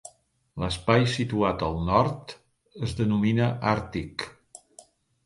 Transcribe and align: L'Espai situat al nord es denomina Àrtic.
L'Espai 0.61 1.03
situat 1.15 1.65
al 1.67 1.77
nord 1.89 2.33
es 2.87 2.97
denomina 3.01 3.51
Àrtic. 3.73 4.27